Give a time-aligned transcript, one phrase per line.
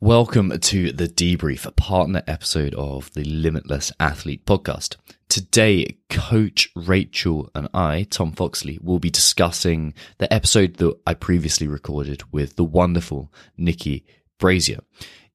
[0.00, 4.94] Welcome to the debrief, a partner episode of the Limitless Athlete podcast.
[5.28, 11.66] Today, Coach Rachel and I, Tom Foxley, will be discussing the episode that I previously
[11.66, 14.06] recorded with the wonderful Nikki
[14.38, 14.78] Brazier.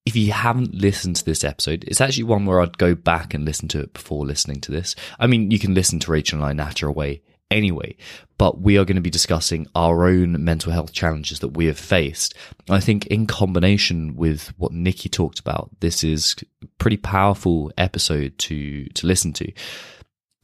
[0.06, 3.44] If you haven't listened to this episode, it's actually one where I'd go back and
[3.44, 4.96] listen to it before listening to this.
[5.20, 7.22] I mean, you can listen to Rachel and I natter away
[7.54, 7.96] anyway,
[8.38, 11.78] but we are going to be discussing our own mental health challenges that we have
[11.78, 12.34] faced.
[12.70, 18.38] I think in combination with what Nikki talked about, this is a pretty powerful episode
[18.40, 19.52] to, to listen to.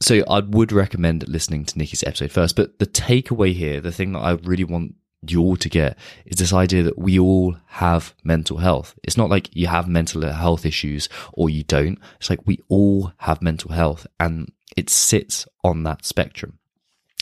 [0.02, 4.12] So I would recommend listening to Nikki's episode first, but the takeaway here, the thing
[4.12, 4.94] that I really want
[5.26, 8.94] you all to get is this idea that we all have mental health.
[9.02, 11.98] It's not like you have mental health issues or you don't.
[12.18, 16.59] It's like we all have mental health and it sits on that spectrum.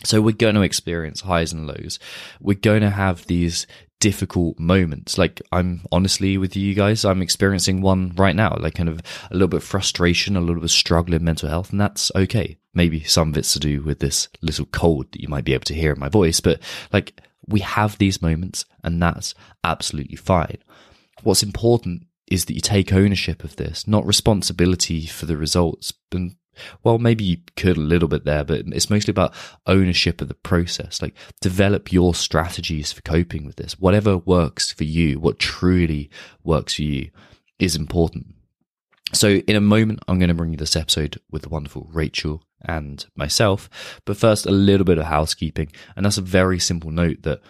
[0.05, 1.99] So we're going to experience highs and lows.
[2.41, 3.67] We're going to have these
[4.01, 5.19] difficult moments.
[5.19, 9.35] Like I'm honestly with you guys, I'm experiencing one right now, like kind of a
[9.35, 12.59] little bit of frustration, a little bit of struggle in mental health, and that's okay.
[12.75, 15.65] Maybe some of it's to do with this little cold that you might be able
[15.65, 16.61] to hear in my voice, but
[16.93, 20.59] like we have these moments and that's absolutely fine.
[21.23, 26.37] What's important is that you take ownership of this, not responsibility for the results, and
[26.83, 29.35] well, maybe you could a little bit there, but it's mostly about
[29.67, 31.03] ownership of the process.
[31.03, 33.79] Like develop your strategies for coping with this.
[33.79, 36.11] Whatever works for you, what truly
[36.45, 37.11] works for you
[37.59, 38.35] is important.
[39.13, 42.43] So in a moment, I'm going to bring you this episode with the wonderful Rachel
[42.63, 43.71] and myself.
[44.05, 45.73] But first, a little bit of housekeeping.
[45.97, 47.41] And that's a very simple note that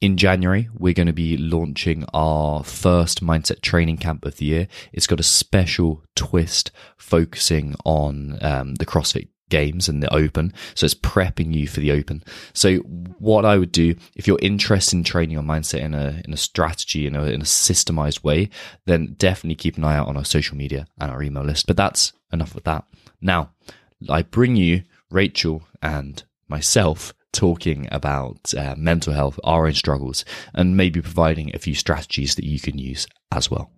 [0.00, 4.68] in January, we're going to be launching our first mindset training camp of the year.
[4.92, 10.54] It's got a special twist focusing on um, the CrossFit games and the open.
[10.74, 12.22] So it's prepping you for the open.
[12.54, 12.76] So
[13.18, 16.38] what I would do if you're interested in training your mindset in a, in a
[16.38, 18.48] strategy, in a, in a systemized way,
[18.86, 21.66] then definitely keep an eye out on our social media and our email list.
[21.66, 22.84] But that's enough of that.
[23.20, 23.50] Now
[24.08, 30.24] I bring you Rachel and myself talking about uh, mental health, our own struggles,
[30.54, 33.70] and maybe providing a few strategies that you can use as well.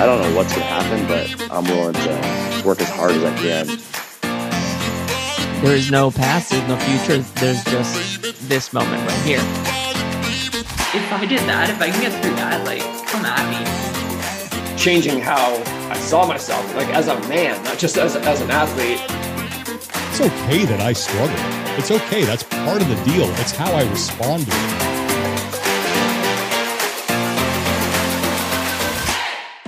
[0.00, 3.24] I don't know what's going to happen, but I'm willing to work as hard as
[3.24, 3.66] I can.
[5.64, 9.40] There is no past, there's no future, there's just this moment right here.
[10.94, 13.87] If I did that, if I can get through that, like, come at me.
[14.78, 15.56] Changing how
[15.90, 19.00] I saw myself, like as a man, not just as, as an athlete.
[20.10, 21.34] It's okay that I struggle.
[21.76, 22.24] It's okay.
[22.24, 23.28] That's part of the deal.
[23.40, 24.52] It's how I respond to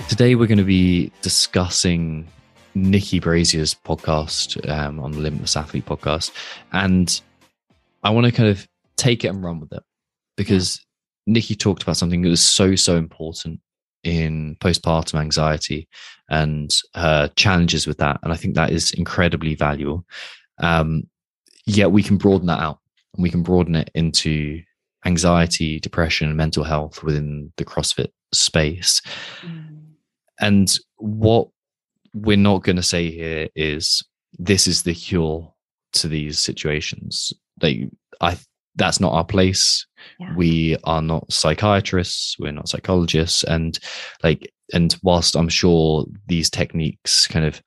[0.05, 0.07] it.
[0.07, 2.25] Today, we're going to be discussing
[2.73, 6.31] Nikki Brazier's podcast um, on the Limitless Athlete podcast.
[6.71, 7.21] And
[8.01, 9.83] I want to kind of take it and run with it
[10.37, 10.79] because
[11.25, 11.33] yeah.
[11.33, 13.59] Nikki talked about something that was so, so important
[14.03, 15.87] in postpartum anxiety
[16.29, 18.19] and her challenges with that.
[18.23, 20.05] And I think that is incredibly valuable.
[20.59, 21.07] Um,
[21.65, 22.79] yet we can broaden that out
[23.15, 24.61] and we can broaden it into
[25.05, 29.01] anxiety, depression, and mental health within the CrossFit space.
[29.41, 29.81] Mm.
[30.39, 31.49] And what
[32.13, 34.03] we're not going to say here is
[34.37, 35.53] this is the cure
[35.93, 37.33] to these situations.
[37.61, 37.89] Like
[38.21, 38.37] I
[38.75, 39.85] that's not our place.
[40.19, 40.33] Yeah.
[40.35, 43.77] We are not psychiatrists, we're not psychologists and
[44.23, 47.61] like and whilst I'm sure these techniques kind of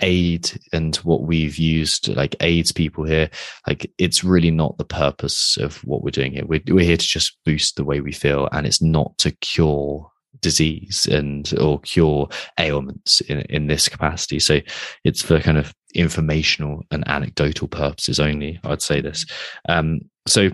[0.00, 3.28] aid and what we've used like aids people here
[3.66, 7.04] like it's really not the purpose of what we're doing here we're, we're here to
[7.04, 10.08] just boost the way we feel and it's not to cure
[10.40, 12.28] disease and or cure
[12.58, 14.38] ailments in, in this capacity.
[14.38, 14.60] So
[15.04, 18.60] it's for kind of informational and anecdotal purposes only.
[18.64, 19.26] I'd say this.
[19.68, 20.50] Um, so,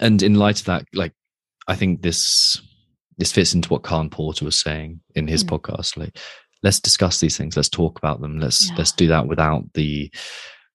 [0.00, 1.12] and in light of that, like
[1.68, 2.60] I think this
[3.18, 5.50] this fits into what Khan Porter was saying in his mm.
[5.50, 5.96] podcast.
[5.96, 6.18] Like,
[6.62, 7.56] let's discuss these things.
[7.56, 8.40] Let's talk about them.
[8.40, 8.76] Let's yeah.
[8.78, 10.10] let's do that without the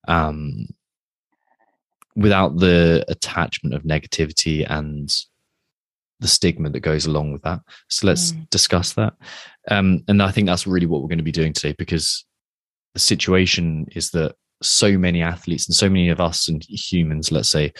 [0.07, 0.67] um
[2.15, 5.13] without the attachment of negativity and
[6.19, 7.59] the stigma that goes along with that.
[7.89, 8.49] So let's mm.
[8.49, 9.13] discuss that.
[9.69, 12.25] Um, and I think that's really what we're going to be doing today because
[12.93, 17.49] the situation is that so many athletes and so many of us and humans, let's
[17.49, 17.73] say,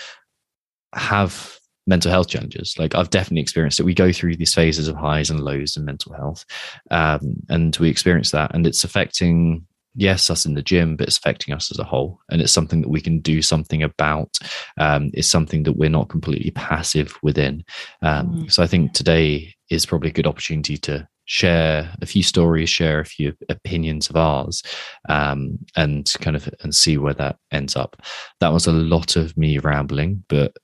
[0.93, 1.57] have
[1.87, 2.75] mental health challenges.
[2.77, 3.83] Like I've definitely experienced it.
[3.83, 6.45] We go through these phases of highs and lows in mental health,
[6.91, 11.17] um, and we experience that, and it's affecting yes, us in the gym, but it's
[11.17, 12.19] affecting us as a whole.
[12.29, 14.37] And it's something that we can do something about.
[14.77, 17.63] Um, it's something that we're not completely passive within.
[18.01, 18.51] Um, mm.
[18.51, 22.99] So I think today is probably a good opportunity to share a few stories, share
[22.99, 24.63] a few opinions of ours,
[25.09, 28.01] um, and kind of and see where that ends up.
[28.39, 30.55] That was a lot of me rambling, but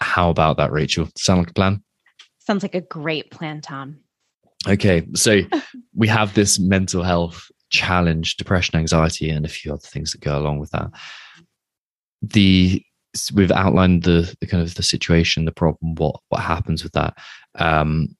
[0.00, 1.08] how about that, Rachel?
[1.16, 1.82] Sound like a plan?
[2.38, 3.98] Sounds like a great plan, Tom.
[4.66, 5.40] Okay, so
[5.94, 10.38] we have this mental health challenge, depression, anxiety, and a few other things that go
[10.38, 10.90] along with that.
[12.22, 12.82] The
[13.32, 17.16] we've outlined the, the kind of the situation, the problem, what what happens with that.
[17.56, 18.16] Um,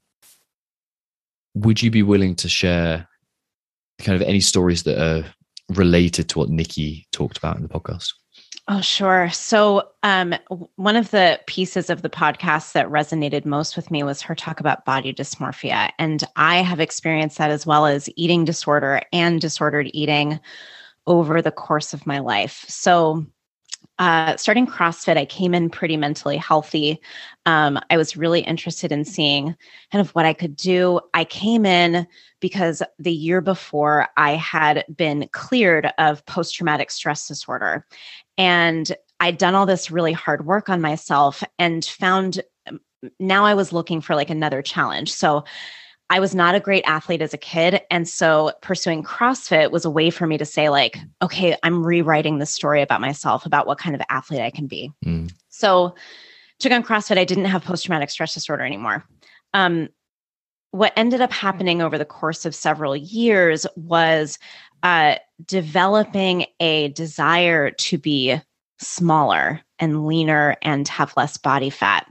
[1.55, 3.09] would you be willing to share
[4.01, 5.25] kind of any stories that are
[5.75, 8.13] related to what Nikki talked about in the podcast?
[8.67, 9.31] Oh, sure.
[9.31, 10.35] So, um,
[10.77, 14.59] one of the pieces of the podcast that resonated most with me was her talk
[14.59, 15.91] about body dysmorphia.
[15.99, 20.41] And I have experienced that as well as eating disorder and disordered eating
[21.07, 22.65] over the course of my life.
[22.67, 23.27] So,
[23.99, 27.01] uh, starting CrossFit, I came in pretty mentally healthy.
[27.47, 29.55] Um, I was really interested in seeing
[29.93, 31.01] kind of what I could do.
[31.15, 32.07] I came in
[32.41, 37.87] because the year before I had been cleared of post traumatic stress disorder.
[38.37, 42.81] And I'd done all this really hard work on myself and found um,
[43.21, 45.13] now I was looking for like another challenge.
[45.13, 45.45] So
[46.11, 47.81] I was not a great athlete as a kid.
[47.91, 52.39] And so pursuing CrossFit was a way for me to say, like, okay, I'm rewriting
[52.39, 54.93] the story about myself, about what kind of athlete I can be.
[55.05, 55.33] Mm.
[55.49, 55.95] So
[56.61, 57.19] took on CrossFit.
[57.19, 59.05] I didn't have post traumatic stress disorder anymore.
[59.55, 59.89] Um,
[60.73, 64.39] what ended up happening over the course of several years was
[64.83, 68.41] uh, developing a desire to be
[68.81, 72.07] smaller and leaner and have less body fat.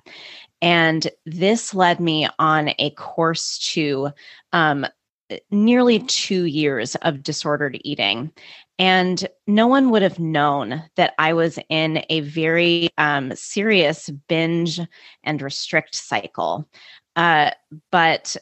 [0.64, 4.12] And this led me on a course to
[4.54, 4.88] um,
[5.52, 8.32] nearly two years of disordered eating.
[8.80, 14.80] And no one would have known that I was in a very um, serious binge
[15.26, 16.68] and restrict cycle.
[17.18, 17.52] Uh,
[17.92, 18.38] but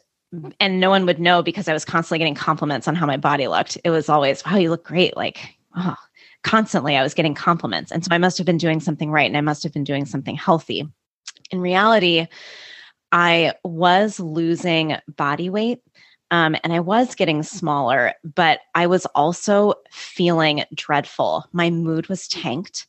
[0.60, 3.48] and no one would know because I was constantly getting compliments on how my body
[3.48, 3.80] looked.
[3.84, 5.18] It was always, wow, you look great.
[5.18, 5.98] Like, oh,
[6.44, 7.92] constantly I was getting compliments.
[7.92, 10.06] And so I must have been doing something right and I must have been doing
[10.06, 10.88] something healthy
[11.52, 12.28] in reality,
[13.12, 15.82] I was losing body weight
[16.32, 21.46] um, and I was getting smaller, but I was also feeling dreadful.
[21.52, 22.88] My mood was tanked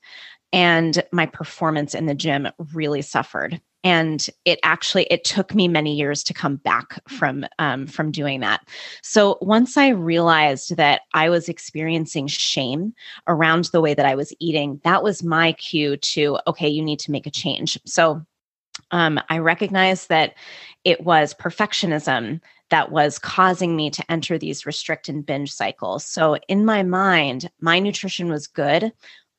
[0.53, 3.61] and my performance in the gym really suffered.
[3.85, 8.39] And it actually it took me many years to come back from um, from doing
[8.41, 8.61] that.
[9.03, 12.95] So once i realized that i was experiencing shame
[13.27, 17.01] around the way that i was eating that was my cue to okay you need
[17.01, 17.77] to make a change.
[17.85, 18.25] So
[18.93, 20.35] um, I recognized that
[20.85, 22.41] it was perfectionism
[22.71, 26.05] that was causing me to enter these restrict and binge cycles.
[26.05, 28.93] So, in my mind, my nutrition was good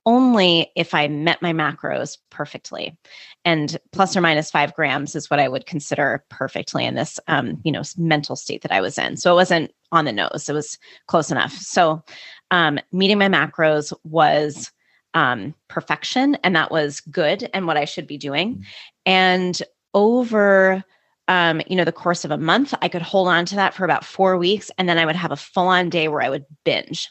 [0.06, 2.98] only if I met my macros perfectly.
[3.46, 7.62] And plus or minus five grams is what I would consider perfectly in this, um,
[7.64, 9.16] you know, mental state that I was in.
[9.16, 10.78] So it wasn't on the nose; it was
[11.08, 11.54] close enough.
[11.54, 12.04] So,
[12.52, 14.72] um, meeting my macros was
[15.13, 18.56] um, perfection and that was good and what I should be doing.
[18.56, 18.63] Mm-hmm.
[19.06, 19.62] And
[19.94, 20.83] over
[21.27, 23.86] um, you know, the course of a month, I could hold on to that for
[23.86, 24.69] about four weeks.
[24.77, 27.10] And then I would have a full on day where I would binge,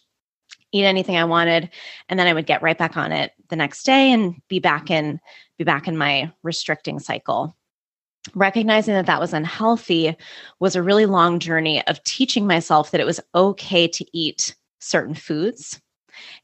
[0.73, 1.71] eat anything I wanted.
[2.09, 4.91] And then I would get right back on it the next day and be back
[4.91, 5.19] in,
[5.57, 7.57] be back in my restricting cycle.
[8.35, 10.15] Recognizing that that was unhealthy
[10.61, 15.15] was a really long journey of teaching myself that it was okay to eat certain
[15.15, 15.81] foods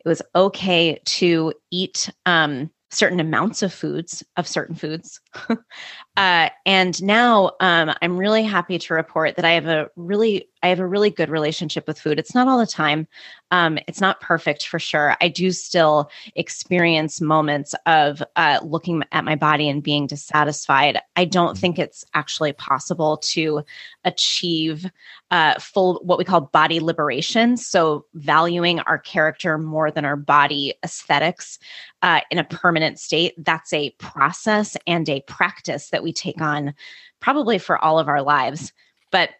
[0.04, 5.20] it was okay to eat um, certain amounts of foods of certain foods
[6.16, 10.68] uh, and now um, i'm really happy to report that i have a really i
[10.68, 12.18] have a really good relationship with food.
[12.18, 13.06] It's not all the time.
[13.50, 15.16] Um, it's not perfect for sure.
[15.20, 20.98] I do still experience moments of uh, looking at my body and being dissatisfied.
[21.16, 23.62] I don't think it's actually possible to
[24.04, 24.90] achieve
[25.30, 30.74] uh, full what we call body liberation so valuing our character more than our body
[30.84, 31.58] aesthetics
[32.02, 33.34] uh, in a permanent state.
[33.38, 36.74] That's a process and a practice that we take on
[37.20, 38.72] probably for all of our lives.
[39.12, 39.30] But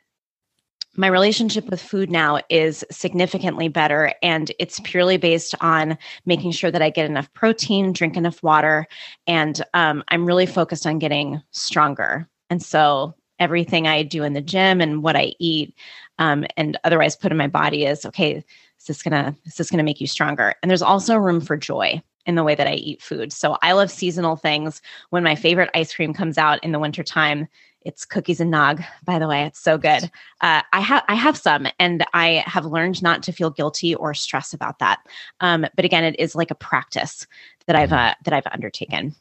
[0.96, 6.72] my relationship with food now is significantly better and it's purely based on making sure
[6.72, 8.86] that i get enough protein drink enough water
[9.28, 12.28] and um, i'm really focused on getting stronger.
[12.50, 15.72] And so everything i do in the gym and what i eat
[16.18, 18.42] um, and otherwise put in my body is okay
[18.78, 20.54] is this gonna is this gonna make you stronger.
[20.62, 23.72] And there's also room for joy in the way that i eat food so i
[23.72, 24.80] love seasonal things
[25.10, 27.48] when my favorite ice cream comes out in the wintertime
[27.82, 29.44] it's cookies and nog, by the way.
[29.44, 30.10] It's so good.
[30.40, 34.14] Uh, I have I have some, and I have learned not to feel guilty or
[34.14, 35.00] stress about that.
[35.40, 37.26] Um, but again, it is like a practice
[37.66, 39.14] that I've uh, that I've undertaken.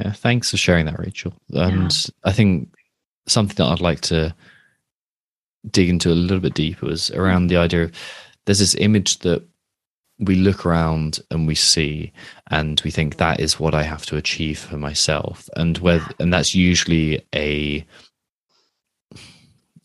[0.00, 1.34] Yeah, thanks for sharing that, Rachel.
[1.50, 2.10] And yeah.
[2.24, 2.74] I think
[3.26, 4.34] something that I'd like to
[5.70, 7.92] dig into a little bit deeper was around the idea of
[8.44, 9.42] there's this image that
[10.20, 12.12] we look around and we see
[12.50, 16.32] and we think that is what I have to achieve for myself and whether and
[16.32, 17.84] that's usually a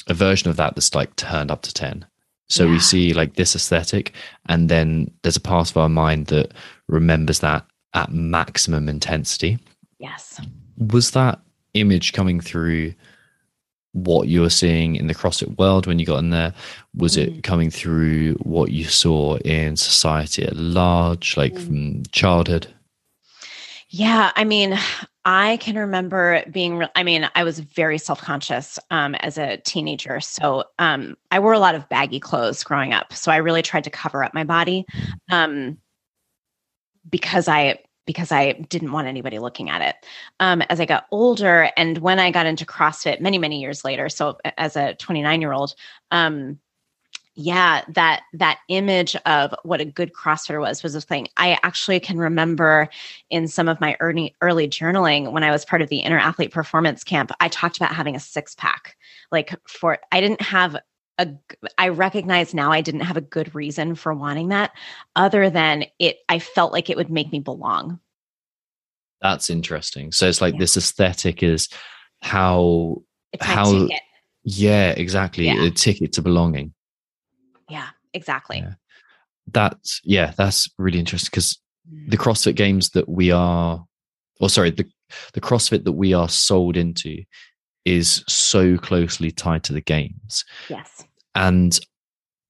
[0.08, 2.06] a version of that that's like turned up to 10
[2.48, 2.72] so Yeah.
[2.72, 4.14] we see like this aesthetic
[4.48, 6.54] and then there's a part of our mind that
[6.88, 9.58] remembers that at maximum intensity
[10.00, 10.40] Yes.
[10.78, 11.40] was that
[11.74, 12.94] image coming through
[13.94, 16.54] what you were seeing in the CrossFit world when you got in there?
[16.96, 22.68] Was it coming through what you saw in society at large, like from childhood?
[23.92, 24.78] Yeah, I mean,
[25.26, 26.84] I can remember being.
[26.96, 31.54] I mean, I was very self conscious um, as a teenager, so um, I wore
[31.54, 33.14] a lot of baggy clothes growing up.
[33.14, 34.86] So I really tried to cover up my body
[35.32, 35.80] um,
[37.10, 39.96] because I because I didn't want anybody looking at it.
[40.40, 44.10] Um, as I got older, and when I got into CrossFit many many years later,
[44.10, 45.76] so as a 29 year old.
[46.10, 46.58] Um,
[47.36, 51.98] yeah that that image of what a good crossfitter was was a thing i actually
[51.98, 52.90] can remember
[53.30, 56.52] in some of my early early journaling when i was part of the inner athlete
[56.52, 58.98] performance camp i talked about having a six pack
[59.32, 60.76] like for i didn't have
[61.20, 61.28] a
[61.78, 64.72] i recognize now i didn't have a good reason for wanting that
[65.16, 68.00] other than it i felt like it would make me belong
[69.22, 70.14] That's interesting.
[70.14, 70.60] So it's like Yeah.
[70.62, 71.68] this aesthetic is
[72.22, 73.88] how, it's How-
[74.44, 75.66] yeah, exactly, Yeah.
[75.66, 76.74] a ticket to belonging.
[77.70, 78.74] yeah exactly Yeah.
[79.52, 81.60] That's, yeah, that's really interesting because
[81.92, 82.12] Mm.
[82.12, 83.84] the CrossFit games that we are,
[84.40, 84.86] or sorry, the,
[85.34, 87.24] the CrossFit that we are sold into
[87.84, 90.46] is so closely tied to the games.
[90.70, 91.04] yes
[91.36, 91.80] And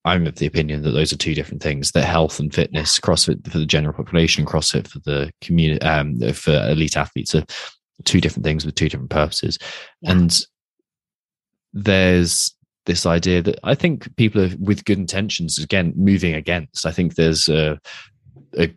[0.06, 3.50] I'm of the opinion that those are two different things: that health and fitness, CrossFit
[3.50, 7.44] for the general population, CrossFit for the community, um, for elite athletes are
[8.06, 9.58] two different things with two different purposes.
[10.02, 10.12] Yeah.
[10.12, 10.42] And
[11.74, 12.56] there's
[12.86, 16.86] this idea that I think people are with good intentions again moving against.
[16.86, 17.80] I think there's a
[18.58, 18.74] a,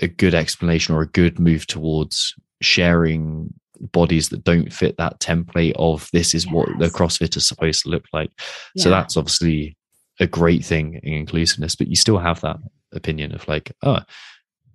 [0.00, 3.52] a good explanation or a good move towards sharing
[3.90, 7.88] bodies that don't fit that template of this is what the CrossFit is supposed to
[7.88, 8.30] look like.
[8.76, 9.76] So that's obviously
[10.20, 12.58] a great thing in inclusiveness, but you still have that
[12.92, 14.00] opinion of like, oh,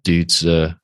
[0.03, 0.77] dudes are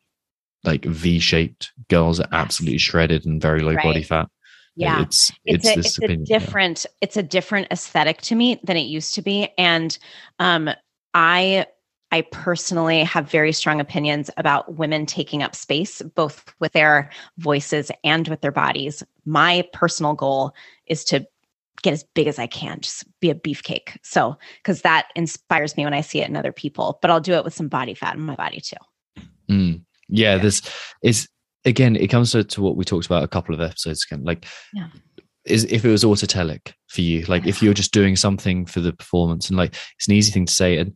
[0.63, 4.30] like V-shaped, girls are absolutely shredded and very low body fat.
[4.75, 6.25] yeah it's it's, it's, a, it's a opinion.
[6.27, 6.39] yeah.
[6.39, 10.00] different it's a different aesthetic to me than it used to be and
[10.39, 10.70] um
[11.13, 11.65] i
[12.13, 17.91] i personally have very strong opinions about women taking up space both with their voices
[18.03, 20.53] and with their bodies my personal goal
[20.88, 21.25] is to
[21.82, 25.84] get as big as i can just be a beefcake so because that inspires me
[25.84, 28.15] when i see it in other people but i'll do it with some body fat
[28.15, 28.77] in my body too
[29.50, 29.84] Mm.
[30.10, 30.62] Yeah, this
[31.01, 31.27] is
[31.65, 34.22] again, it comes to, to what we talked about a couple of episodes ago.
[34.24, 34.89] Like, Yeah.
[35.46, 38.93] is if it was autotelic for you, like if you're just doing something for the
[38.93, 40.96] performance, and like it's an easy thing to say, and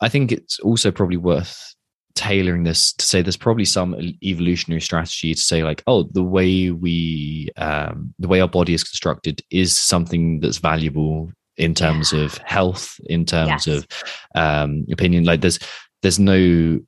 [0.00, 1.74] I think it's also probably worth
[2.14, 6.70] tailoring this to say there's probably some evolutionary strategy to say like oh the way
[6.70, 12.38] we um the way our body is constructed is something that's valuable in terms of
[12.38, 13.68] health in terms Yes.
[13.68, 13.86] of
[14.34, 15.24] um opinion.
[15.24, 15.58] Like there's
[16.02, 16.80] there's no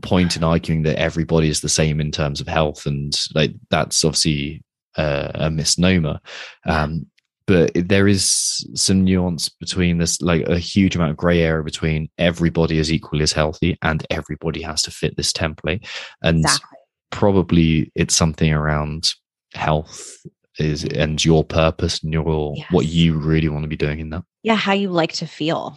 [0.00, 4.02] point in arguing that everybody is the same in terms of health and like that's
[4.04, 4.62] obviously
[4.96, 6.18] uh, a misnomer.
[6.66, 7.06] Um
[7.46, 12.08] but there is some nuance between this like a huge amount of gray area between
[12.18, 15.86] everybody is equally as healthy and everybody has to fit this template.
[16.22, 16.78] And exactly.
[17.10, 19.12] probably it's something around
[19.54, 20.16] health
[20.58, 24.22] is and your purpose and your what you really want to be doing in that.
[24.42, 25.76] Yeah how you like to feel.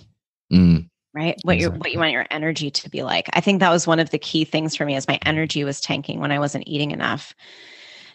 [0.51, 1.37] Mm, right?
[1.43, 3.29] What you what you want your energy to be like.
[3.33, 5.81] I think that was one of the key things for me is my energy was
[5.81, 7.33] tanking when i wasn't eating enough.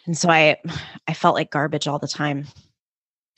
[0.07, 0.57] And so i
[1.09, 2.47] i felt like garbage all the time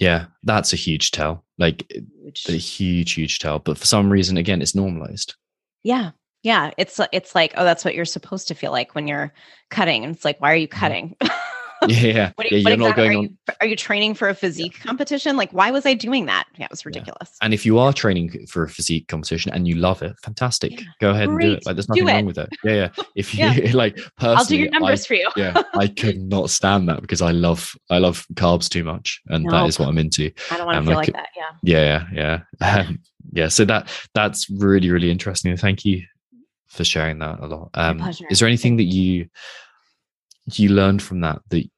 [0.02, 1.86] yeah that's a huge tell like
[2.24, 5.36] Which- a huge huge tell but for some reason again it's normalized.
[5.84, 6.10] Yeah
[6.42, 9.32] yeah it's it's like oh that's what you're supposed to feel like when you're
[9.70, 10.80] cutting and it's like why are you mm-hmm.
[10.80, 11.16] cutting?
[11.22, 11.28] yeah
[11.88, 13.76] yeah, what, yeah do you, what you're not exactly- going are, on you, are you
[13.76, 15.36] training for a physique competition?
[15.36, 16.44] Like why was i doing that?
[16.56, 17.30] Yeah it was ridiculous.
[17.42, 20.72] And if you are training for a physique competition and you love it fantastic.
[20.72, 20.86] Yeah.
[21.00, 21.66] go ahead and do it.
[21.66, 22.48] Like there's nothing wrong with it.
[22.64, 22.88] Yeah yeah.
[23.16, 23.70] If you Yeah.
[23.74, 25.28] like personally i'll do your I- numbers for you.
[25.36, 29.44] yeah i could not stand that because i love i love carbs too much and
[29.46, 29.66] that No.
[29.66, 30.30] is what i'm into.
[30.50, 31.28] I don't want to feel like- like that
[31.62, 32.04] yeah.
[32.12, 32.98] yeah yeah um,
[33.32, 35.56] yeah so that that's really really interesting.
[35.56, 36.02] Thank you
[36.68, 37.70] for sharing that a lot.
[37.74, 38.24] Um pleasure.
[38.30, 39.26] is there anything that you
[40.46, 41.68] you learned from that that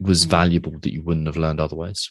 [0.00, 0.30] was Mhm.
[0.30, 2.10] valuable that you wouldn't have learned otherwise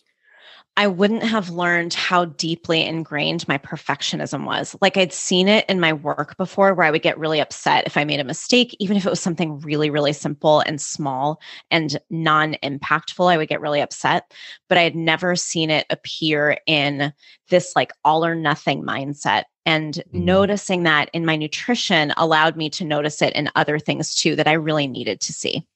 [0.78, 4.76] I wouldn't have learned how deeply ingrained my perfectionism was.
[4.82, 7.98] Like I'd seen it in my work before where I would get really upset if
[7.98, 12.00] I made a mistake, even if it was something really, really simple and small and
[12.10, 14.34] non impactful, I would get really upset.
[14.70, 17.14] But I had never seen it appear in
[17.50, 19.44] this like all or nothing mindset.
[19.66, 20.24] And Mm.
[20.24, 24.48] noticing that in my nutrition allowed me to notice it in other things too that
[24.48, 25.68] I really needed to see.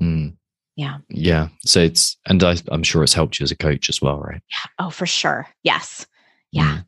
[0.00, 0.36] Mm.
[0.76, 0.98] Yeah.
[1.08, 1.48] Yeah.
[1.64, 4.42] So it's, and I, I'm sure it's helped you as a coach as well, right?
[4.78, 5.48] Oh, for sure.
[5.62, 6.06] Yes.
[6.52, 6.80] Yeah.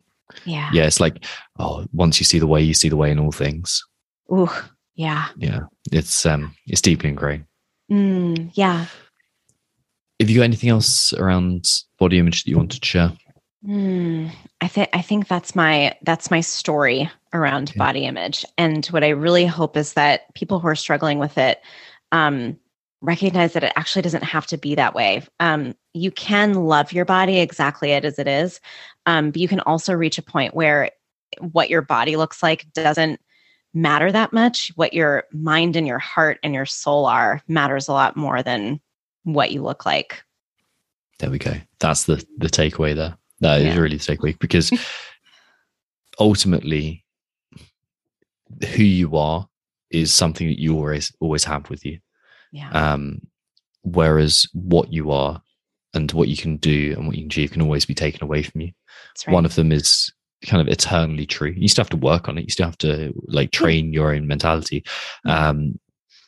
[0.45, 0.71] Yeah.
[0.73, 0.85] Yeah.
[0.85, 1.25] It's like,
[1.59, 3.83] oh, once you see the way, you see the way in all things.
[4.33, 4.51] Ooh.
[4.95, 5.29] Yeah.
[5.37, 5.61] Yeah.
[5.91, 7.47] It's, um, it's deeply ingrained.
[7.91, 8.87] Mm, yeah.
[10.21, 13.13] Have you got anything else around body image that you wanted to share?
[13.67, 17.79] Mm, I think I think that's my that's my story around Okay.
[17.79, 21.61] body image, and what I really hope is that people who are struggling with it
[22.13, 22.57] um,
[23.01, 25.23] recognize that it actually doesn't have to be that way.
[25.41, 28.61] Um, you can love your body exactly it as it is,
[29.07, 30.91] um, but you can also reach a point where
[31.41, 33.21] what your body looks like doesn't
[33.75, 34.73] matter that much.
[34.75, 38.81] What your mind and your heart and your soul are matters a lot more than
[39.25, 40.23] what you look like.
[41.19, 41.55] There we go.
[41.81, 43.17] That's the the takeaway there.
[43.41, 43.81] That is Yeah.
[43.81, 44.73] really the takeaway because
[46.19, 47.05] ultimately,
[48.75, 49.49] who you are
[49.91, 51.99] is something that you always always have with you.
[52.53, 52.71] Yeah.
[52.71, 53.21] Um,
[53.83, 55.41] whereas what you are
[55.95, 58.43] and what you can do and what you can achieve can always be taken away
[58.43, 58.73] from you.
[59.27, 59.35] Right.
[59.35, 60.13] One of them is
[60.47, 61.55] kind of eternally true.
[61.57, 62.45] You still have to work on it.
[62.45, 64.85] You still have to like train your own mentality.
[65.25, 65.79] Um,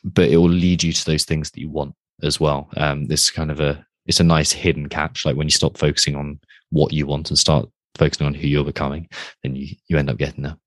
[0.03, 2.69] but it will lead you to those things that you want as well.
[2.77, 5.25] Um, this kind of a it's a nice hidden catch.
[5.25, 6.39] Like when you stop focusing on
[6.71, 9.07] what you want and start focusing on who you're becoming,
[9.43, 10.57] then you you end up getting there.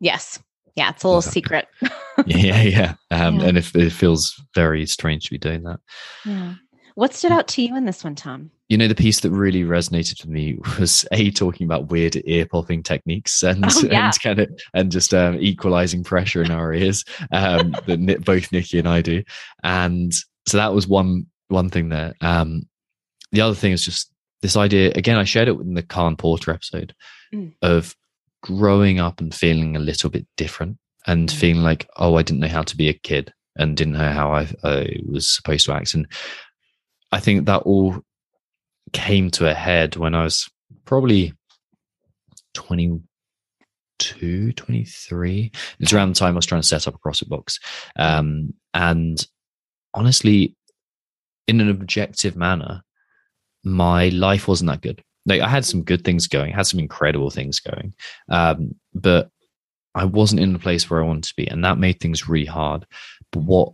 [0.00, 0.38] Yes.
[0.76, 1.68] Yeah, it's a little secret.
[2.26, 2.94] yeah, yeah.
[3.10, 3.46] Um, Yeah.
[3.46, 5.80] And if it feels very strange to be doing that.
[6.24, 6.54] yeah.
[6.94, 8.50] What stood out to you in this one, Tom?
[8.70, 12.46] You know, the piece that really resonated with me was a talking about weird ear
[12.46, 14.06] popping techniques and Oh, yeah.
[14.06, 18.78] and kind of and just um, equalizing pressure in our ears um, that both Nikki
[18.78, 19.22] and I do.
[19.62, 20.14] And
[20.48, 22.14] so that was one one thing there.
[22.22, 22.62] Um,
[23.30, 24.90] the other thing is just this idea.
[24.94, 26.94] Again, I shared it in the Khan Porter episode
[27.34, 27.52] Mm.
[27.60, 27.94] of
[28.42, 31.32] growing up and feeling a little bit different and Mm.
[31.32, 34.32] feeling like, oh, I didn't know how to be a kid and didn't know how
[34.32, 35.94] I, I was supposed to act.
[35.94, 36.06] And
[37.12, 38.00] I think that all
[38.92, 40.48] came to a head when I was
[40.84, 41.32] probably
[42.54, 45.52] 22, 23.
[45.80, 47.58] It's around the time I was trying to set up a CrossFit box.
[47.96, 49.24] Um, and
[49.94, 50.54] honestly,
[51.46, 52.82] in an objective manner,
[53.64, 55.02] my life wasn't that good.
[55.26, 57.94] Like I had some good things going, had some incredible things going.
[58.28, 59.30] Um, but
[59.94, 61.46] I wasn't in the place where I wanted to be.
[61.46, 62.86] And that made things really hard.
[63.32, 63.72] But what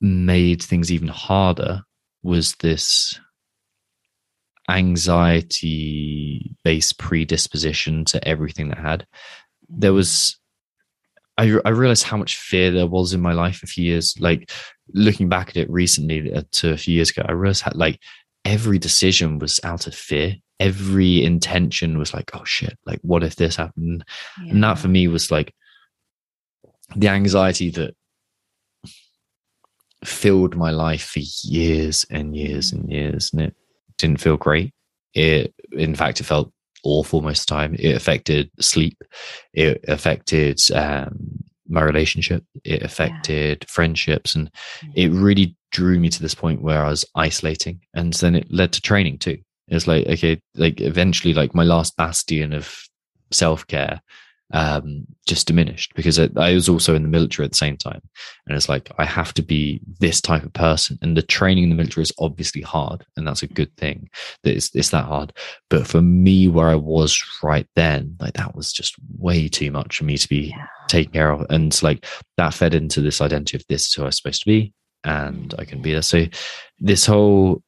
[0.00, 1.82] made things even harder
[2.22, 3.18] was this
[4.68, 9.06] anxiety based predisposition to everything that I had.
[9.68, 10.38] There was,
[11.38, 14.50] I, I realized how much fear there was in my life a few years, like
[14.92, 18.00] looking back at it recently uh, to a few years ago, I realized how, like
[18.44, 20.36] every decision was out of fear.
[20.60, 24.04] Every intention was like, oh shit, like what if this happened?
[24.38, 25.54] And that for me was like
[26.96, 27.94] the anxiety that
[30.04, 33.32] filled my life for years and years and years.
[33.32, 33.56] And it
[33.98, 34.72] didn't feel great.
[35.14, 36.52] It, in fact, it felt
[36.84, 37.76] awful most of the time.
[37.78, 39.02] It affected sleep.
[39.52, 42.44] It affected um, my relationship.
[42.64, 44.34] It affected friendships.
[44.34, 44.50] And
[44.94, 47.80] it really drew me to this point where I was isolating.
[47.94, 49.38] And then it led to training too.
[49.68, 52.74] It was like, okay, like eventually, like my last bastion of
[53.30, 54.00] self care
[54.54, 58.00] um, just diminished because I, I was also in the military at the same time.
[58.46, 60.98] And it's like, I have to be this type of person.
[61.02, 63.04] And the training in the military is obviously hard.
[63.16, 64.08] And that's a good thing
[64.44, 65.34] that it's, it's that hard.
[65.68, 69.98] But for me, where I was right then, like that was just way too much
[69.98, 70.66] for me to be Yeah.
[70.88, 71.44] taken care of.
[71.50, 72.06] And like
[72.38, 74.72] that fed into this identity of this is who I was supposed to be.
[75.04, 76.02] And I can be there.
[76.02, 76.24] So
[76.80, 77.62] this whole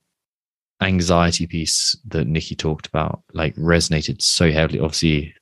[0.80, 4.80] anxiety piece that Nikki talked about, like resonated so heavily.
[4.80, 5.34] Obviously,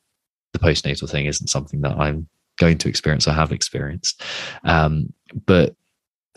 [0.52, 4.22] the postnatal thing isn't something that I'm going to experience or have experienced.
[4.64, 5.12] Um,
[5.46, 5.76] but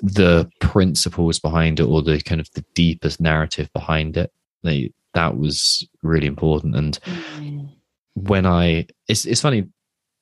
[0.01, 4.31] the principles behind it or the kind of the deepest narrative behind it,
[4.63, 6.75] they, that was really important.
[6.75, 6.99] And
[7.37, 7.69] Mm.
[8.13, 9.67] when I, it's, it's funny,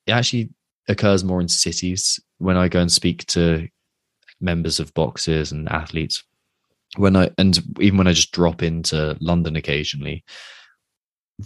[0.05, 0.49] it actually
[0.87, 3.67] occurs more in cities when I go and speak to
[4.41, 6.23] members of boxers and athletes.
[6.97, 10.23] When I, and even when I just drop into London occasionally,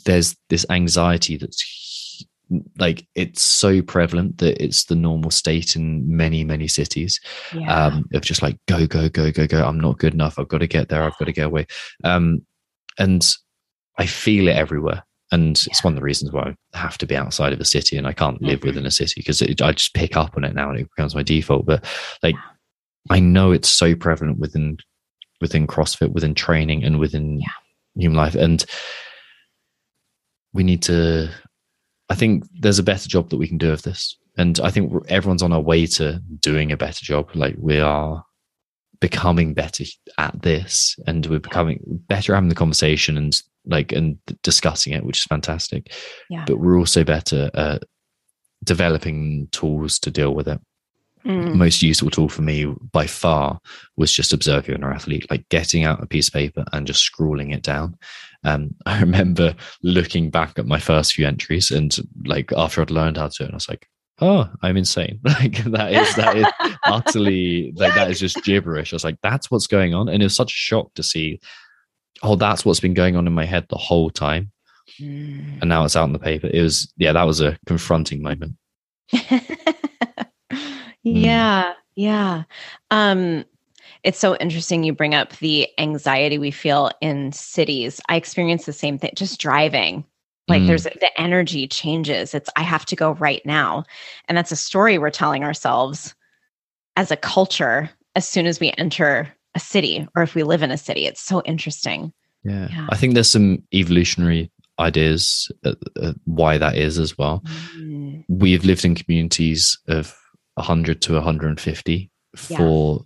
[0.06, 2.26] there's this anxiety that's
[2.78, 7.20] like it's so prevalent that it's the normal state in many many cities
[7.54, 7.86] Yeah.
[7.88, 10.58] um of just like go go go go go i'm not good enough i've got
[10.60, 11.66] to get there i've got to get away
[12.04, 12.46] um
[13.00, 13.26] and
[13.98, 15.04] I feel it everywhere.
[15.32, 17.96] And it's one of the reasons why I have to be outside of a city
[17.98, 18.66] and I can't live Mhm.
[18.66, 21.22] within a city because I just pick up on it now and it becomes my
[21.24, 21.66] default.
[21.66, 21.86] But
[22.24, 22.36] like,
[23.12, 24.78] I know it's so prevalent within
[25.42, 27.48] within CrossFit, within training, and within Yeah.
[27.96, 28.36] human life.
[28.36, 28.64] And
[30.54, 31.30] we need to.
[32.10, 34.92] I think there's a better job that we can do of this, and I think
[35.10, 37.30] everyone's on our way to doing a better job.
[37.34, 38.24] Like we are
[39.00, 39.84] becoming better
[40.18, 45.20] at this, and we're becoming better having the conversation and like and discussing it, which
[45.20, 45.92] is fantastic.
[46.30, 46.44] Yeah.
[46.46, 47.84] But we're also better at
[48.64, 50.60] developing tools to deal with it
[51.26, 51.56] Mm.
[51.56, 53.62] most useful tool for me by far
[53.96, 57.02] was just observe your inner athlete, like getting out a piece of paper and just
[57.02, 57.98] scrawling it down.
[58.44, 63.18] Um, I remember looking back at my first few entries and like after I'd learned
[63.18, 63.88] how to do it, I was like,
[64.20, 65.20] oh, I'm insane.
[65.26, 66.46] Like that is that is
[66.86, 68.92] utterly like that is just gibberish.
[68.92, 70.10] I was like, that's what's going on.
[70.10, 71.40] And it was such a shock to see,
[72.22, 74.52] oh, that's what's been going on in my head the whole time.
[75.00, 75.62] Mm.
[75.62, 76.48] And now it's out on the paper.
[76.48, 78.56] It was yeah, that was a confronting moment.
[81.04, 82.44] Yeah, yeah.
[82.92, 83.46] Um,
[84.04, 88.02] it's so interesting you bring up the anxiety we feel in cities.
[88.10, 90.06] I experience the same thing just driving.
[90.50, 90.68] Like Mm.
[90.68, 92.34] there's the energy changes.
[92.34, 93.86] It's I have to go right now.
[94.28, 96.14] And that's a story we're telling ourselves
[96.98, 100.72] as a culture as soon as we enter a city or if we live in
[100.72, 101.06] a city.
[101.06, 102.12] It's so interesting.
[102.44, 102.68] Yeah.
[102.70, 102.88] Yeah.
[102.90, 107.42] I think there's some evolutionary ideas uh, uh, why that is as well.
[107.78, 110.14] Mm, we've lived in communities of
[110.56, 112.10] 100 to 150
[112.50, 112.58] Yeah.
[112.58, 113.06] for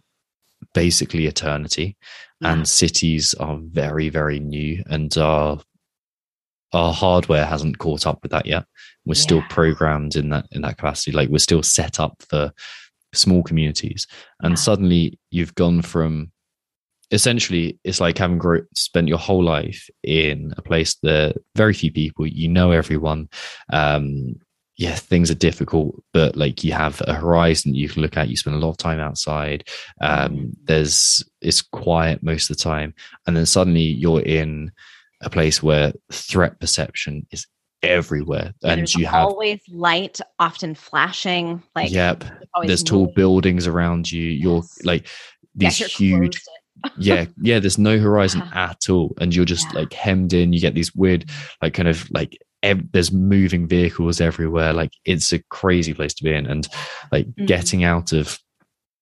[0.74, 1.96] basically eternity
[2.42, 2.54] yeah.
[2.54, 5.60] and cities are very very new and our
[6.74, 8.66] our hardware hasn't caught up with that yet
[9.06, 12.52] we're still programmed in that in that capacity like we're still set up for
[13.14, 14.08] small communities
[14.42, 14.56] and Yeah.
[14.56, 16.32] suddenly you've gone from
[17.12, 21.92] essentially it's like having grow, spent your whole life in a place that very few
[21.92, 23.30] people you know everyone
[23.72, 24.36] um
[24.78, 28.38] yeah things are difficult but like you have a horizon you can look at you
[28.38, 29.68] spend a lot of time outside
[30.02, 32.94] um there's it's quiet most of the time
[33.26, 34.72] and then suddenly you're in
[35.22, 37.48] a place where threat perception is
[37.84, 41.62] everywhere and you have always light, often flashing.
[41.76, 42.24] Like yep
[42.64, 44.80] there's tall buildings around you you're Yes.
[44.84, 45.08] like
[45.56, 46.40] these huge
[46.98, 49.80] yeah yeah there's no horizon at all and you're just Yeah.
[49.82, 51.26] like hemmed in you get these weird
[51.62, 56.24] like kind of like ev- there's moving vehicles everywhere like it's a crazy place to
[56.24, 56.68] be in and
[57.12, 57.48] like Mhm.
[57.48, 58.40] getting out of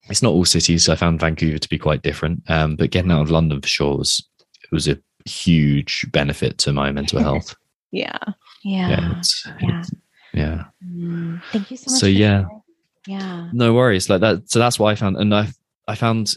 [0.09, 3.21] it's not all cities i found vancouver to be quite different um but getting out
[3.21, 4.23] of london for sure was
[4.63, 7.55] it was a huge benefit to my mental health
[7.91, 8.17] Yeah.
[8.63, 9.17] yeah Yeah.
[9.19, 9.67] it's, Yeah.
[9.69, 9.91] it's-
[10.33, 11.99] yeah Mm, Thank you so much.
[12.01, 12.41] So, yeah.
[12.41, 12.61] sharing.
[13.07, 13.49] Yeah.
[13.53, 15.47] no worries like that so that's what i found and i
[15.87, 16.35] i found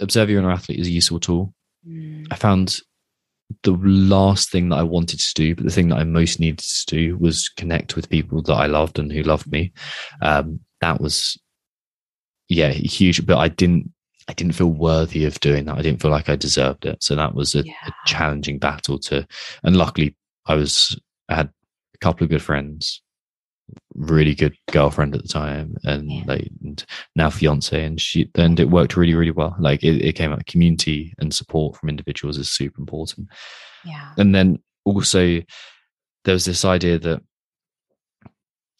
[0.00, 1.52] observe your inner athlete is a useful tool
[1.88, 2.80] Mm, I found
[3.62, 6.58] the last thing that I wanted to do, but the thing that I most needed
[6.58, 9.72] to do was connect with people that I loved and who loved me.
[10.22, 11.38] Um, that was,
[12.48, 13.24] yeah, huge.
[13.24, 13.92] But I didn't,
[14.28, 15.78] I didn't feel worthy of doing that.
[15.78, 17.02] I didn't feel like I deserved it.
[17.02, 17.74] So that was a, Yeah.
[17.86, 19.26] a challenging battle to.
[19.62, 21.50] And luckily, I was, I had
[21.94, 23.02] a couple of good friends,
[23.94, 26.22] really good girlfriend at the time, and Yeah.
[26.26, 29.56] like and now fiance, and she and it worked really, really well.
[29.58, 33.28] Like it, it came out community and support from individuals is super important.
[33.84, 34.12] yeah.
[34.18, 35.42] And then also
[36.24, 37.22] there was this idea that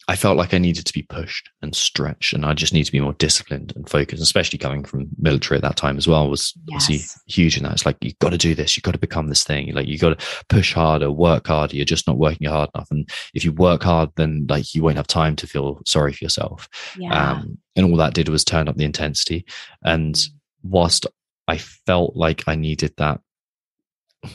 [0.09, 2.91] I felt like I needed to be pushed and stretched, and I just need to
[2.93, 6.53] be more disciplined and focused, especially coming from military at that time as well was
[6.69, 7.19] Yes.
[7.27, 7.73] huge in that.
[7.73, 9.73] It's like you've got to do this, you've got to become this thing.
[9.73, 11.75] Like you've got to push harder, work harder.
[11.75, 12.89] You're just not working hard enough.
[12.89, 16.23] And if you work hard, then like you won't have time to feel sorry for
[16.23, 16.69] yourself.
[16.97, 17.31] Yeah.
[17.31, 19.45] Um, and all that did was turn up the intensity.
[19.83, 20.29] And Mm.
[20.63, 21.05] whilst
[21.49, 23.19] I felt like I needed that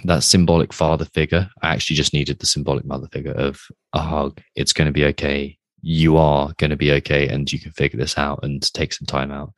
[0.05, 3.61] that symbolic father figure, I actually just needed the symbolic mother figure of
[3.93, 4.41] a hug.
[4.55, 5.59] It's going to be okay.
[5.83, 9.07] You are going to be okay, and you can figure this out and take some
[9.07, 9.53] time out.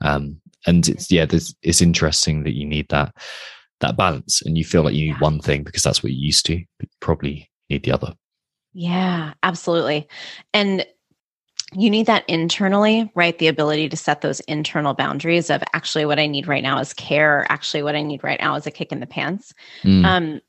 [0.00, 3.14] Um, and it's yeah, it's interesting that you need that
[3.80, 6.46] that balance, and you feel like you need one thing because that's what you used
[6.46, 8.14] to, but you probably need the other.
[8.72, 10.08] Yeah, absolutely.
[10.54, 10.86] And
[11.72, 13.38] you need that internally, right?
[13.38, 16.92] The ability to set those internal boundaries of actually what I need right now is
[16.92, 17.46] care.
[17.48, 19.54] Actually, what I need right now is a kick in the pants.
[19.82, 20.04] Mm.
[20.04, 20.40] Um,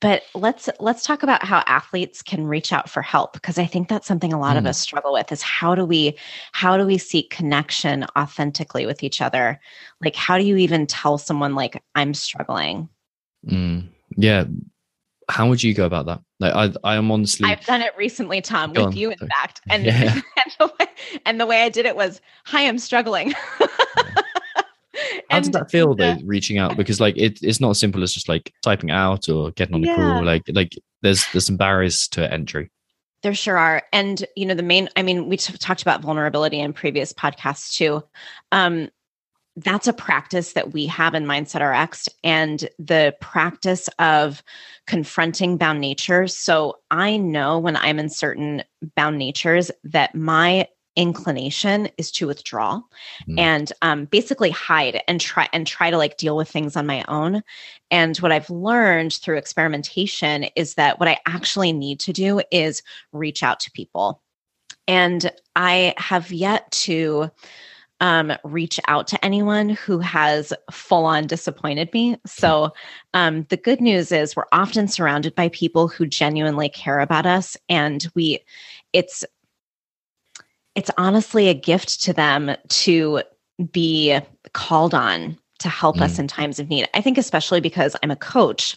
[0.00, 3.88] but let's let's talk about how athletes can reach out for help because I think
[3.88, 4.68] that's something a lot of Mm.
[4.68, 6.16] us struggle with is how do we
[6.52, 9.60] how do we seek connection authentically with each other?
[10.00, 12.88] Like how do you even tell someone like I'm struggling?
[13.46, 13.88] Mm.
[14.16, 14.44] Yeah.
[15.28, 16.20] How would you go about that?
[16.40, 17.48] Like, I, I am honestly.
[17.48, 18.96] I've done it recently, Tom, Go with on.
[18.96, 19.60] you, in fact.
[19.70, 20.14] And, Yeah.
[20.44, 20.86] and, the way,
[21.24, 23.32] and the way I did it was, hi, I'm struggling.
[25.30, 26.76] How did And that feel though, reaching out?
[26.76, 29.84] Because like it, it's not as simple as just like typing out or getting on
[29.84, 29.94] a Yeah.
[29.96, 30.24] call.
[30.24, 32.70] Like like there's there's some barriers to entry.
[33.22, 33.84] There sure are.
[33.92, 37.72] And, you know, the main, I mean, we t- talked about vulnerability in previous podcasts
[37.72, 38.02] too.
[38.50, 38.88] Um,
[39.56, 44.42] that's a practice that we have in Mindset RX and the practice of
[44.88, 46.36] confronting bound natures.
[46.36, 48.64] So I know when I'm in certain
[48.96, 52.80] bound natures that my inclination is to withdraw
[53.28, 53.38] Mm.
[53.38, 57.04] and um, basically hide and try and try to like deal with things on my
[57.08, 57.42] own
[57.90, 62.82] and what i've learned through experimentation is that what i actually need to do is
[63.12, 64.20] reach out to people
[64.88, 67.30] and i have yet to
[68.00, 72.16] um, reach out to anyone who has full on disappointed me.
[72.26, 72.72] So,
[73.14, 77.56] um, the good news is we're often surrounded by people who genuinely care about us,
[77.68, 78.40] and we,
[78.92, 79.24] it's,
[80.74, 83.22] it's honestly a gift to them to
[83.70, 84.18] be
[84.52, 86.88] called on to help us in times of need.
[86.94, 88.76] I think, especially because I'm a coach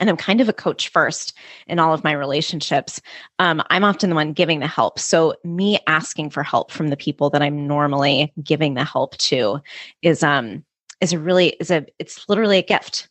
[0.00, 1.36] and I'm kind of a coach first
[1.66, 3.00] in all of my relationships.
[3.38, 4.98] Um, I'm often the one giving the help.
[4.98, 9.60] So, me asking for help from the people that I'm normally giving the help to
[10.02, 10.64] is um
[11.00, 13.08] is a really is a it's literally a gift.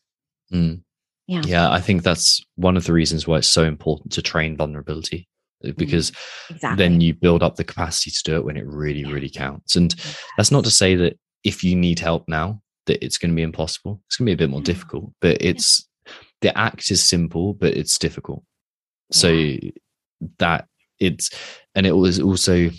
[0.51, 0.82] Mm.
[1.27, 1.41] Yeah.
[1.45, 5.27] Yeah, I think that's one of the reasons why it's so important to train vulnerability
[5.76, 6.12] because
[6.50, 6.78] Exactly.
[6.84, 9.76] then you build up the capacity to do it when it really, really counts.
[9.76, 9.93] And
[10.38, 13.41] that's not to say that if you need help now, that it's going to be
[13.41, 14.02] impossible.
[14.08, 14.65] It's going to be a bit more Yeah.
[14.65, 15.88] difficult, but it's
[16.41, 18.43] the act is simple, but it's difficult.
[19.12, 19.56] So
[20.39, 20.67] that
[21.00, 21.30] it's,
[21.76, 22.70] and it was also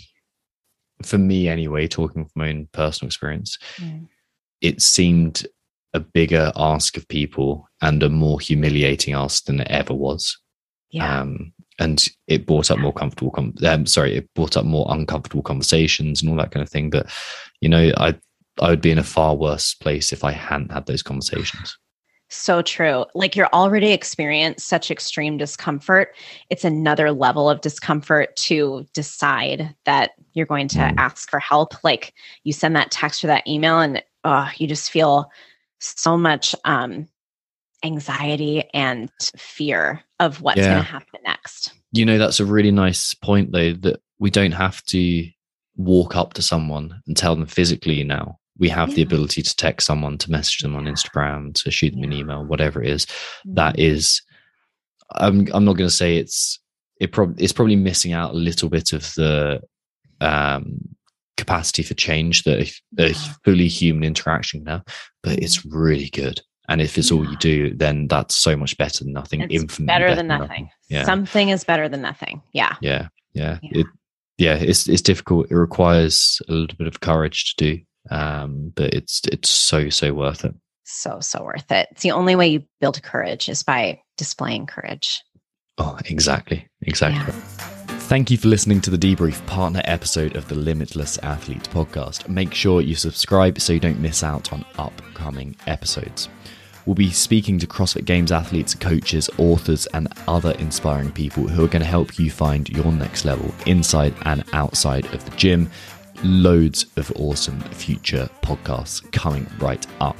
[1.03, 4.07] for me anyway, talking from my own personal experience, Mm.
[4.61, 5.45] it seemed
[5.93, 10.37] a bigger ask of people and a more humiliating ask than it ever was.
[10.91, 11.21] yeah.
[11.21, 15.41] Um, and it brought up more comfortable, com- um, sorry, it brought up more uncomfortable
[15.41, 16.89] conversations and all that kind of thing.
[16.89, 17.07] But,
[17.61, 18.15] you know, I,
[18.61, 21.77] I would be in a far worse place if I hadn't had those conversations.
[22.31, 23.05] So true.
[23.15, 26.15] Like you're already experienced such extreme discomfort.
[26.51, 30.93] It's another level of discomfort to decide that you're going to Mm.
[30.97, 31.83] ask for help.
[31.83, 32.13] Like
[32.43, 35.31] you send that text or that email and oh, you just feel
[35.79, 37.07] so much um
[37.83, 40.69] anxiety and fear of what's Yeah.
[40.73, 41.73] going to happen next.
[41.91, 45.27] You know, that's a really nice point though, that we don't have to
[45.77, 48.37] walk up to someone and tell them physically now.
[48.57, 52.03] We have the ability to text someone, to message them on Instagram, to shoot them
[52.03, 53.07] an email, whatever it is.
[53.45, 53.79] that Mm.
[53.91, 54.21] is
[55.15, 56.59] i'm i'm not going to say it's
[57.01, 59.59] it probably it's probably missing out a little bit of the
[60.21, 60.77] um
[61.35, 62.59] capacity for change that
[62.99, 63.13] a, a
[63.43, 64.83] fully human interaction now
[65.23, 69.03] but it's really good and if it's all you do then that's so much better
[69.03, 70.69] than nothing It's infinitely better than nothing.
[70.89, 71.03] Yeah.
[71.03, 72.41] Something is better than nothing.
[72.53, 72.75] Yeah.
[72.81, 73.79] yeah yeah Yeah.
[73.81, 73.85] it
[74.37, 77.81] yeah it's it's difficult it requires a little bit of courage to do
[78.15, 80.55] um but it's it's so so worth it
[80.85, 81.87] So, so worth it.
[81.91, 85.21] It's the only way you build courage is by displaying courage.
[85.77, 87.75] oh exactly exactly Yeah.
[88.09, 92.27] Thank you for listening to the Debrief partner episode of the Limitless Athlete podcast.
[92.27, 96.27] Make sure you subscribe so you don't miss out on upcoming episodes.
[96.89, 101.67] We'll be speaking to CrossFit Games athletes, coaches, authors, and other inspiring people who are
[101.67, 105.69] going to help you find your next level inside and outside of the gym.
[106.23, 110.17] Loads of awesome future podcasts coming right up.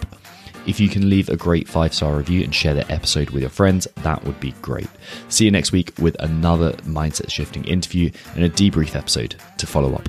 [0.67, 3.49] If you can leave a great five star review and share the episode with your
[3.49, 4.89] friends, that would be great.
[5.27, 9.95] See you next week with another mindset shifting interview and a debrief episode to follow
[9.95, 10.07] up.